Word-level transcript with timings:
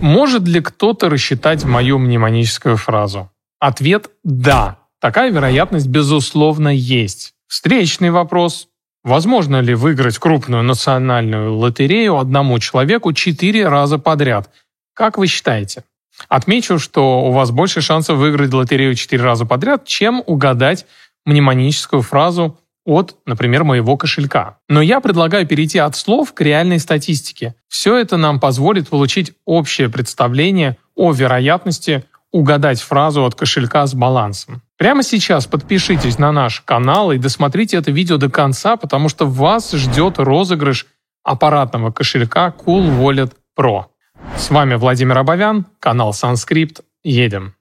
Может 0.00 0.42
ли 0.42 0.60
кто-то 0.60 1.08
рассчитать 1.08 1.64
мою 1.64 1.98
мнемоническую 1.98 2.76
фразу? 2.76 3.30
Ответ– 3.58 4.10
да. 4.24 4.78
Такая 5.00 5.30
вероятность, 5.30 5.86
безусловно, 5.86 6.68
есть. 6.68 7.34
Встречный 7.46 8.10
вопрос. 8.10 8.68
Возможно 9.02 9.60
ли 9.60 9.74
выиграть 9.74 10.18
крупную 10.18 10.62
национальную 10.62 11.54
лотерею 11.54 12.18
одному 12.18 12.58
человеку 12.58 13.12
четыре 13.12 13.68
раза 13.68 13.98
подряд? 13.98 14.50
Как 14.94 15.18
вы 15.18 15.26
считаете? 15.26 15.84
Отмечу, 16.28 16.78
что 16.78 17.22
у 17.22 17.32
вас 17.32 17.50
больше 17.50 17.80
шансов 17.80 18.18
выиграть 18.18 18.52
лотерею 18.52 18.94
четыре 18.94 19.24
раза 19.24 19.44
подряд, 19.44 19.84
чем 19.84 20.22
угадать 20.26 20.86
мнемоническую 21.26 22.02
фразу 22.02 22.58
от, 22.84 23.16
например, 23.26 23.64
моего 23.64 23.96
кошелька. 23.96 24.58
Но 24.68 24.82
я 24.82 25.00
предлагаю 25.00 25.46
перейти 25.46 25.78
от 25.78 25.96
слов 25.96 26.34
к 26.34 26.40
реальной 26.40 26.78
статистике. 26.78 27.54
Все 27.68 27.96
это 27.96 28.16
нам 28.16 28.40
позволит 28.40 28.88
получить 28.88 29.32
общее 29.44 29.88
представление 29.88 30.76
о 30.94 31.12
вероятности 31.12 32.04
угадать 32.30 32.80
фразу 32.80 33.24
от 33.24 33.36
кошелька 33.36 33.86
с 33.86 33.94
балансом. 33.94 34.60
Прямо 34.76 35.04
сейчас 35.04 35.46
подпишитесь 35.46 36.18
на 36.18 36.32
наш 36.32 36.60
канал 36.62 37.12
и 37.12 37.18
досмотрите 37.18 37.76
это 37.76 37.92
видео 37.92 38.16
до 38.16 38.28
конца, 38.28 38.76
потому 38.76 39.08
что 39.08 39.26
вас 39.26 39.70
ждет 39.72 40.18
розыгрыш 40.18 40.86
аппаратного 41.22 41.92
кошелька 41.92 42.52
CoolWallet 42.66 43.32
Pro. 43.56 43.84
С 44.36 44.50
вами 44.50 44.74
Владимир 44.74 45.18
Абовян, 45.18 45.66
канал 45.78 46.12
Санскрипт. 46.12 46.80
Едем. 47.04 47.54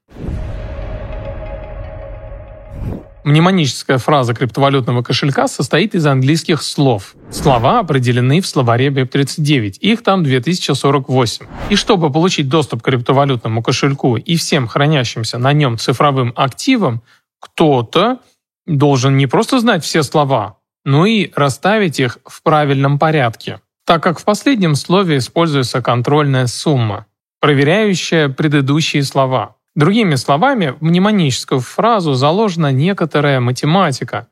Мнемоническая 3.24 3.98
фраза 4.00 4.34
криптовалютного 4.34 5.02
кошелька 5.02 5.48
состоит 5.48 5.96
из 5.96 6.06
английских 6.06 6.62
слов. 6.62 7.16
Слова 7.32 7.80
определены 7.80 8.42
в 8.42 8.48
словаре 8.48 8.90
BIP39, 8.90 9.78
их 9.80 10.04
там 10.04 10.24
2048. 10.24 11.46
И 11.70 11.76
чтобы 11.78 12.12
получить 12.12 12.50
доступ 12.50 12.82
к 12.82 12.86
криптовалютному 12.86 13.64
кошельку 13.64 14.18
и 14.18 14.36
всем 14.36 14.68
хранящимся 14.68 15.38
на 15.38 15.54
нем 15.54 15.78
цифровым 15.78 16.34
активам, 16.36 17.02
кто-то 17.40 18.20
должен 18.66 19.16
не 19.16 19.28
просто 19.28 19.60
знать 19.60 19.86
все 19.86 20.04
слова, 20.04 20.58
но 20.84 21.06
и 21.06 21.32
расставить 21.34 22.02
их 22.02 22.18
в 22.26 22.44
правильном 22.44 23.00
порядке. 23.00 23.62
Так 23.86 24.04
как 24.04 24.20
в 24.20 24.26
последнем 24.26 24.76
слове 24.76 25.18
используется 25.18 25.82
контрольная 25.82 26.48
сумма, 26.48 27.06
проверяющая 27.40 28.28
предыдущие 28.28 29.04
слова. 29.04 29.56
Другими 29.76 30.16
словами, 30.16 30.76
в 30.80 30.84
мнемоническую 30.84 31.60
фразу 31.60 32.14
заложена 32.14 32.72
некоторая 32.72 33.40
математика, 33.40 34.28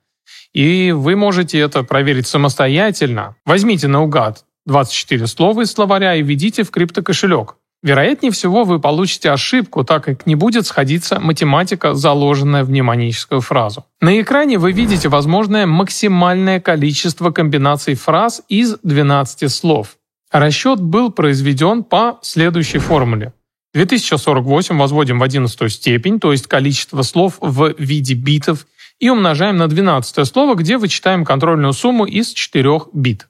и 0.53 0.91
вы 0.91 1.15
можете 1.15 1.59
это 1.59 1.83
проверить 1.83 2.27
самостоятельно. 2.27 3.35
Возьмите 3.45 3.87
наугад 3.87 4.43
24 4.65 5.25
слова 5.27 5.61
из 5.61 5.71
словаря 5.71 6.15
и 6.15 6.21
введите 6.21 6.63
в 6.63 6.71
криптокошелек. 6.71 7.55
Вероятнее 7.83 8.31
всего, 8.31 8.63
вы 8.63 8.79
получите 8.79 9.31
ошибку, 9.31 9.83
так 9.83 10.03
как 10.03 10.27
не 10.27 10.35
будет 10.35 10.67
сходиться 10.67 11.19
математика, 11.19 11.95
заложенная 11.95 12.63
в 12.63 12.69
мнемоническую 12.69 13.41
фразу. 13.41 13.85
На 13.99 14.21
экране 14.21 14.59
вы 14.59 14.71
видите 14.71 15.09
возможное 15.09 15.65
максимальное 15.65 16.59
количество 16.59 17.31
комбинаций 17.31 17.95
фраз 17.95 18.43
из 18.49 18.77
12 18.83 19.51
слов. 19.51 19.97
Расчет 20.31 20.79
был 20.79 21.11
произведен 21.11 21.83
по 21.83 22.19
следующей 22.21 22.77
формуле. 22.77 23.33
2048 23.73 24.77
возводим 24.77 25.19
в 25.19 25.23
11 25.23 25.71
степень, 25.71 26.19
то 26.19 26.31
есть 26.31 26.47
количество 26.47 27.01
слов 27.03 27.37
в 27.39 27.73
виде 27.77 28.13
битов, 28.13 28.65
и 28.99 29.09
умножаем 29.09 29.57
на 29.57 29.67
12 29.67 30.27
слово, 30.27 30.55
где 30.55 30.77
вычитаем 30.77 31.25
контрольную 31.25 31.73
сумму 31.73 32.05
из 32.05 32.33
4 32.33 32.81
бит. 32.93 33.27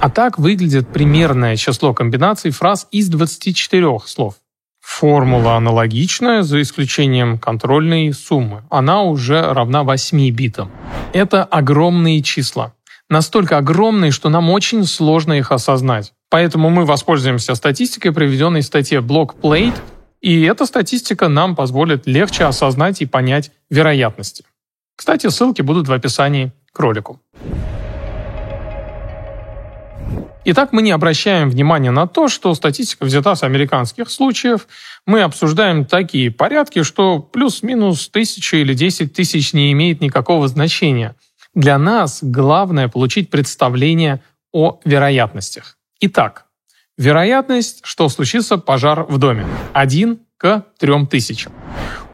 А 0.00 0.10
так 0.10 0.38
выглядит 0.38 0.88
примерное 0.88 1.56
число 1.56 1.94
комбинаций 1.94 2.50
фраз 2.50 2.88
из 2.90 3.08
24 3.08 3.98
слов. 4.04 4.34
Формула 4.80 5.56
аналогичная, 5.56 6.42
за 6.42 6.60
исключением 6.60 7.38
контрольной 7.38 8.12
суммы. 8.12 8.64
Она 8.68 9.02
уже 9.02 9.52
равна 9.52 9.84
8 9.84 10.30
битам. 10.30 10.72
Это 11.12 11.44
огромные 11.44 12.20
числа. 12.22 12.74
Настолько 13.08 13.58
огромные, 13.58 14.10
что 14.10 14.28
нам 14.28 14.50
очень 14.50 14.84
сложно 14.84 15.34
их 15.34 15.52
осознать. 15.52 16.12
Поэтому 16.32 16.70
мы 16.70 16.86
воспользуемся 16.86 17.54
статистикой, 17.54 18.10
приведенной 18.10 18.62
в 18.62 18.64
статье 18.64 19.00
Blockplate, 19.00 19.78
и 20.22 20.40
эта 20.44 20.64
статистика 20.64 21.28
нам 21.28 21.54
позволит 21.54 22.06
легче 22.06 22.44
осознать 22.46 23.02
и 23.02 23.06
понять 23.06 23.50
вероятности. 23.68 24.46
Кстати, 24.96 25.28
ссылки 25.28 25.60
будут 25.60 25.88
в 25.88 25.92
описании 25.92 26.52
к 26.72 26.80
ролику. 26.80 27.20
Итак, 30.46 30.72
мы 30.72 30.80
не 30.80 30.92
обращаем 30.92 31.50
внимания 31.50 31.90
на 31.90 32.06
то, 32.06 32.28
что 32.28 32.54
статистика 32.54 33.04
взята 33.04 33.34
с 33.34 33.42
американских 33.42 34.10
случаев. 34.10 34.68
Мы 35.06 35.20
обсуждаем 35.20 35.84
такие 35.84 36.30
порядки, 36.30 36.82
что 36.82 37.18
плюс-минус 37.18 38.08
тысячу 38.08 38.56
или 38.56 38.72
десять 38.72 39.12
тысяч 39.12 39.52
не 39.52 39.70
имеет 39.72 40.00
никакого 40.00 40.48
значения. 40.48 41.14
Для 41.54 41.76
нас 41.76 42.20
главное 42.22 42.88
получить 42.88 43.28
представление 43.28 44.22
о 44.50 44.80
вероятностях. 44.86 45.76
Итак, 46.04 46.46
вероятность, 46.98 47.82
что 47.84 48.08
случится 48.08 48.58
пожар 48.58 49.04
в 49.04 49.18
доме, 49.18 49.46
1 49.72 50.18
к 50.36 50.64
3 50.80 51.06
тысячам. 51.06 51.52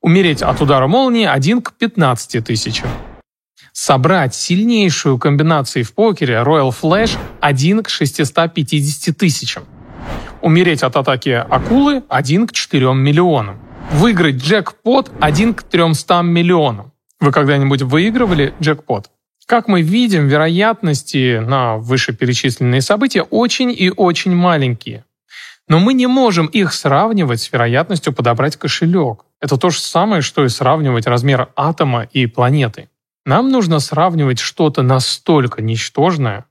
Умереть 0.02 0.42
от 0.42 0.60
удара 0.60 0.86
молнии 0.86 1.24
1 1.24 1.62
к 1.62 1.72
15 1.72 2.44
тысячам. 2.44 2.90
Собрать 3.72 4.34
сильнейшую 4.34 5.16
комбинацию 5.16 5.86
в 5.86 5.94
покере 5.94 6.34
Royal 6.34 6.70
Flash 6.78 7.16
1 7.40 7.82
к 7.82 7.88
650 7.88 9.16
тысячам. 9.16 9.64
Умереть 10.42 10.82
от 10.82 10.94
атаки 10.94 11.30
акулы 11.30 12.04
1 12.10 12.46
к 12.46 12.52
4 12.52 12.92
миллионам. 12.92 13.58
Выиграть 13.92 14.36
джекпот 14.36 15.10
1 15.18 15.54
к 15.54 15.62
300 15.62 16.20
миллионам. 16.20 16.92
Вы 17.20 17.32
когда-нибудь 17.32 17.80
выигрывали 17.80 18.52
джекпот? 18.60 19.10
Как 19.48 19.66
мы 19.66 19.80
видим, 19.80 20.28
вероятности 20.28 21.38
на 21.38 21.78
вышеперечисленные 21.78 22.82
события 22.82 23.22
очень 23.22 23.70
и 23.70 23.90
очень 23.90 24.34
маленькие. 24.34 25.06
Но 25.68 25.78
мы 25.78 25.94
не 25.94 26.06
можем 26.06 26.48
их 26.48 26.74
сравнивать 26.74 27.40
с 27.40 27.50
вероятностью 27.50 28.12
подобрать 28.12 28.58
кошелек. 28.58 29.24
Это 29.40 29.56
то 29.56 29.70
же 29.70 29.80
самое, 29.80 30.20
что 30.20 30.44
и 30.44 30.50
сравнивать 30.50 31.06
размер 31.06 31.48
атома 31.56 32.06
и 32.12 32.26
планеты. 32.26 32.90
Нам 33.24 33.50
нужно 33.50 33.80
сравнивать 33.80 34.38
что-то 34.38 34.82
настолько 34.82 35.62
ничтожное, 35.62 36.44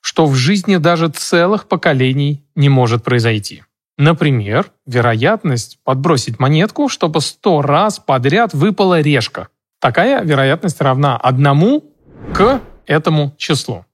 что 0.00 0.26
в 0.26 0.34
жизни 0.34 0.78
даже 0.78 1.08
целых 1.08 1.68
поколений 1.68 2.42
не 2.56 2.68
может 2.68 3.04
произойти. 3.04 3.62
Например, 3.96 4.72
вероятность 4.86 5.78
подбросить 5.84 6.40
монетку, 6.40 6.88
чтобы 6.88 7.20
сто 7.20 7.62
раз 7.62 8.00
подряд 8.00 8.54
выпала 8.54 9.00
решка. 9.00 9.46
Такая 9.80 10.24
вероятность 10.24 10.80
равна 10.80 11.16
одному 11.16 11.89
к 12.34 12.60
этому 12.86 13.34
числу. 13.36 13.84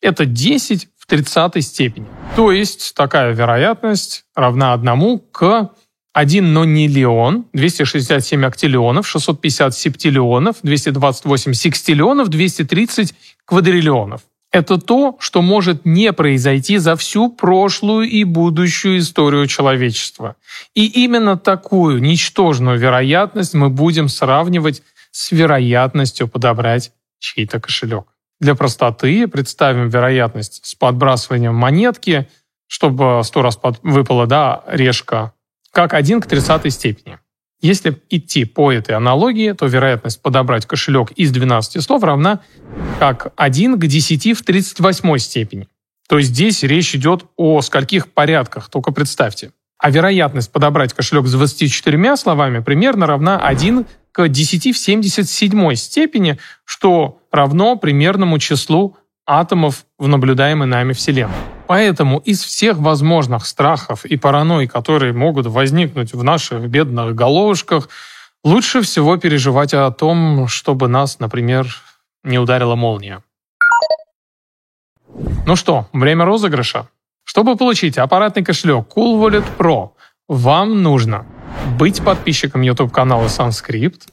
Это 0.00 0.26
10 0.26 0.88
в 0.96 1.06
30 1.06 1.64
степени. 1.64 2.06
То 2.34 2.52
есть 2.52 2.94
такая 2.94 3.32
вероятность 3.32 4.24
равна 4.34 4.72
1 4.74 5.18
к 5.32 5.70
1 6.12 6.52
нониллион, 6.52 7.44
267 7.52 8.44
актиллионов, 8.46 9.06
650 9.06 9.74
септиллионов, 9.74 10.56
228 10.62 11.52
секстиллионов, 11.52 12.28
230 12.28 13.14
квадриллионов. 13.44 14.22
Это 14.50 14.78
то, 14.78 15.16
что 15.20 15.42
может 15.42 15.84
не 15.84 16.14
произойти 16.14 16.78
за 16.78 16.96
всю 16.96 17.28
прошлую 17.28 18.08
и 18.08 18.24
будущую 18.24 19.00
историю 19.00 19.46
человечества. 19.46 20.36
И 20.74 20.86
именно 20.86 21.36
такую 21.36 22.00
ничтожную 22.00 22.78
вероятность 22.78 23.52
мы 23.52 23.68
будем 23.68 24.08
сравнивать 24.08 24.82
с 25.10 25.32
вероятностью 25.32 26.28
подобрать 26.28 26.92
чей-то 27.18 27.60
кошелек. 27.60 28.06
Для 28.40 28.54
простоты 28.54 29.26
представим 29.28 29.88
вероятность 29.88 30.60
с 30.64 30.74
подбрасыванием 30.74 31.54
монетки, 31.54 32.28
чтобы 32.66 33.22
сто 33.24 33.42
раз 33.42 33.58
выпала 33.82 34.26
да, 34.26 34.62
решка, 34.66 35.32
как 35.72 35.94
1 35.94 36.20
к 36.20 36.26
30 36.26 36.72
степени. 36.72 37.18
Если 37.60 38.00
идти 38.10 38.44
по 38.44 38.70
этой 38.70 38.94
аналогии, 38.94 39.52
то 39.52 39.66
вероятность 39.66 40.20
подобрать 40.20 40.66
кошелек 40.66 41.12
из 41.12 41.30
12 41.32 41.82
слов 41.82 42.02
равна 42.02 42.40
как 42.98 43.32
1 43.36 43.78
к 43.78 43.86
10 43.86 44.38
в 44.38 44.44
38 44.44 45.18
степени. 45.18 45.68
То 46.08 46.18
есть 46.18 46.30
здесь 46.30 46.62
речь 46.62 46.94
идет 46.94 47.24
о 47.36 47.62
скольких 47.62 48.12
порядках, 48.12 48.68
только 48.68 48.92
представьте. 48.92 49.52
А 49.78 49.90
вероятность 49.90 50.52
подобрать 50.52 50.92
кошелек 50.92 51.26
с 51.26 51.32
24 51.32 52.16
словами 52.16 52.60
примерно 52.60 53.06
равна 53.06 53.38
1 53.38 53.86
к 54.16 54.28
10 54.28 54.74
в 54.74 54.78
77 54.78 55.74
степени, 55.74 56.38
что 56.64 57.18
равно 57.30 57.76
примерному 57.76 58.38
числу 58.38 58.96
атомов 59.26 59.84
в 59.98 60.08
наблюдаемой 60.08 60.66
нами 60.66 60.94
Вселенной. 60.94 61.36
Поэтому 61.66 62.20
из 62.20 62.42
всех 62.42 62.78
возможных 62.78 63.44
страхов 63.44 64.06
и 64.06 64.16
паранойй, 64.16 64.68
которые 64.68 65.12
могут 65.12 65.44
возникнуть 65.46 66.14
в 66.14 66.24
наших 66.24 66.66
бедных 66.70 67.14
головушках, 67.14 67.90
лучше 68.42 68.80
всего 68.80 69.18
переживать 69.18 69.74
о 69.74 69.90
том, 69.90 70.48
чтобы 70.48 70.88
нас, 70.88 71.18
например, 71.18 71.66
не 72.24 72.38
ударила 72.38 72.74
молния. 72.74 73.22
Ну 75.46 75.56
что, 75.56 75.88
время 75.92 76.24
розыгрыша. 76.24 76.88
Чтобы 77.24 77.56
получить 77.56 77.98
аппаратный 77.98 78.42
кошелек 78.42 78.86
Cool 78.96 79.20
Wallet 79.20 79.44
Pro, 79.58 79.90
Вам 80.26 80.82
нужно 80.82 81.26
быть 81.66 82.02
подписчиком 82.02 82.62
YouTube-канала 82.62 83.26
Sanskript, 83.26 84.08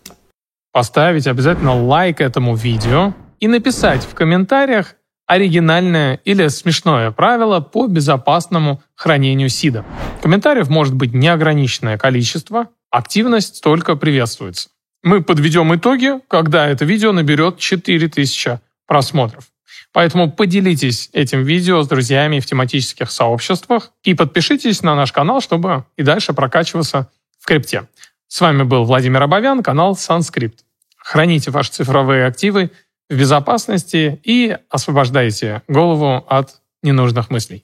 поставить 0.72 1.28
обязательно 1.28 1.74
лайк 1.76 2.20
этому 2.20 2.56
видео 2.56 3.14
и 3.40 3.48
написать 3.48 4.04
в 4.04 4.14
комментариях 4.14 4.96
оригинальное 5.28 6.20
или 6.26 6.48
смешное 6.48 7.12
правило 7.12 7.60
по 7.62 7.88
безопасному 7.88 8.82
хранению 8.96 9.50
сида. 9.50 9.86
Комментариев 10.22 10.70
может 10.70 10.96
быть 10.96 11.14
неограниченное 11.14 11.98
количество, 11.98 12.70
активность 12.90 13.64
только 13.64 13.96
приветствуется. 13.96 14.70
Мы 15.04 15.22
подведем 15.24 15.74
итоги, 15.76 16.20
когда 16.28 16.68
это 16.68 16.86
видео 16.86 17.12
наберет 17.12 17.60
4000 17.60 18.60
просмотров. 18.88 19.46
Поэтому 19.92 20.32
поделитесь 20.32 21.10
этим 21.14 21.44
видео 21.44 21.84
с 21.84 21.88
друзьями 21.88 22.40
в 22.40 22.46
тематических 22.46 23.12
сообществах 23.12 23.92
и 24.04 24.16
подпишитесь 24.16 24.82
на 24.82 24.96
наш 24.96 25.12
канал, 25.12 25.40
чтобы 25.40 25.86
и 25.98 26.04
дальше 26.04 26.34
прокачиваться 26.34 27.10
в 27.44 27.46
крипте. 27.46 27.90
С 28.30 28.40
вами 28.40 28.64
был 28.64 28.86
Владимир 28.86 29.22
Абовян, 29.22 29.64
канал 29.64 29.98
Санскрипт. 29.98 30.64
Храните 30.96 31.52
ваши 31.52 31.72
цифровые 31.72 32.26
активы 32.26 32.72
в 33.10 33.20
безопасности 33.20 34.22
и 34.24 34.58
освобождайте 34.70 35.62
голову 35.68 36.26
от 36.30 36.62
ненужных 36.84 37.30
мыслей. 37.30 37.62